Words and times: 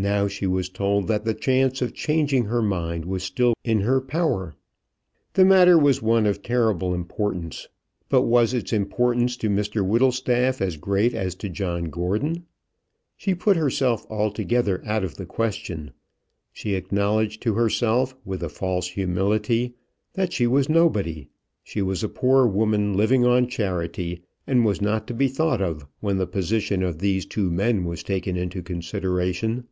Now 0.00 0.28
she 0.28 0.46
was 0.46 0.68
told 0.68 1.08
that 1.08 1.24
the 1.24 1.34
chance 1.34 1.82
of 1.82 1.92
changing 1.92 2.44
her 2.44 2.62
mind 2.62 3.04
was 3.04 3.24
still 3.24 3.54
in 3.64 3.80
her 3.80 4.00
power. 4.00 4.54
The 5.32 5.44
matter 5.44 5.76
was 5.76 6.00
one 6.00 6.24
of 6.24 6.40
terrible 6.40 6.94
importance; 6.94 7.66
but 8.08 8.22
was 8.22 8.54
its 8.54 8.72
importance 8.72 9.36
to 9.38 9.50
Mr 9.50 9.84
Whittlestaff 9.84 10.60
as 10.62 10.76
great 10.76 11.14
as 11.14 11.34
to 11.34 11.48
John 11.48 11.86
Gordon? 11.86 12.44
She 13.16 13.34
put 13.34 13.56
herself 13.56 14.06
altogether 14.08 14.80
out 14.86 15.02
of 15.02 15.16
the 15.16 15.26
question. 15.26 15.90
She 16.52 16.74
acknowledged 16.76 17.42
to 17.42 17.54
herself, 17.54 18.14
with 18.24 18.44
a 18.44 18.48
false 18.48 18.86
humility, 18.90 19.74
that 20.12 20.32
she 20.32 20.46
was 20.46 20.68
nobody; 20.68 21.26
she 21.64 21.82
was 21.82 22.04
a 22.04 22.08
poor 22.08 22.46
woman 22.46 22.94
living 22.94 23.24
on 23.24 23.48
charity, 23.48 24.22
and 24.46 24.64
was 24.64 24.80
not 24.80 25.08
to 25.08 25.12
be 25.14 25.26
thought 25.26 25.60
of 25.60 25.88
when 25.98 26.18
the 26.18 26.26
position 26.28 26.84
of 26.84 27.00
these 27.00 27.26
two 27.26 27.50
men 27.50 27.84
was 27.84 28.04
taken 28.04 28.36
into 28.36 28.62
consideration. 28.62 29.64